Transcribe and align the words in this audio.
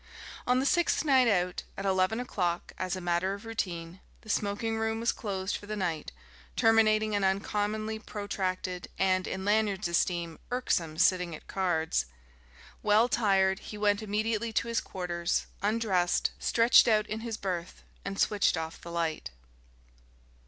On 0.47 0.59
the 0.59 0.65
sixth 0.65 1.05
night 1.05 1.27
out, 1.27 1.61
at 1.77 1.85
eleven 1.85 2.19
o'clock 2.19 2.73
as 2.79 2.95
a 2.95 2.99
matter 3.01 3.35
of 3.35 3.45
routine, 3.45 3.99
the 4.21 4.31
smoking 4.31 4.77
room 4.79 4.99
was 4.99 5.11
closed 5.11 5.55
for 5.55 5.67
the 5.67 5.75
night, 5.75 6.11
terminating 6.55 7.13
an 7.13 7.23
uncommonly 7.23 7.99
protracted 7.99 8.87
and, 8.97 9.27
in 9.27 9.45
Lanyard's 9.45 9.87
esteem, 9.87 10.39
irksome 10.49 10.97
sitting 10.97 11.35
at 11.35 11.45
cards. 11.45 12.07
Well 12.81 13.07
tired, 13.09 13.59
he 13.59 13.77
went 13.77 14.01
immediately 14.01 14.51
to 14.53 14.67
his 14.69 14.81
quarters, 14.81 15.45
undressed, 15.61 16.31
stretched 16.39 16.87
out 16.87 17.05
in 17.05 17.19
his 17.19 17.37
berth, 17.37 17.83
and 18.03 18.17
switched 18.19 18.57
off 18.57 18.81
the 18.81 18.91
light. 18.91 19.29